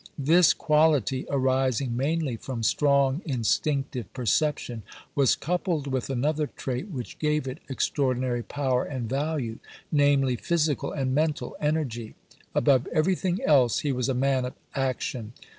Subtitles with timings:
[0.17, 4.81] This quality, arising mainly from strong instinctive perception,
[5.13, 9.59] was coupled with another trait which gave it extraordinary power and value,
[9.91, 12.15] namely, physical and mental energy.
[12.55, 15.33] Above everything else he was a man of action.